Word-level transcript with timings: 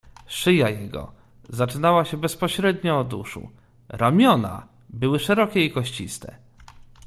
"Szyja 0.27 0.69
jego 0.69 1.11
zaczynała 1.49 2.05
się 2.05 2.17
bezpośrednio 2.17 2.99
od 2.99 3.13
uszu, 3.13 3.49
ramiona 3.89 4.67
były 4.89 5.19
szerokie 5.19 5.65
i 5.65 5.71
kościste." 5.71 6.35